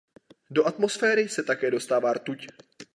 [0.51, 2.47] Do atmosféry se také dostává rtuť.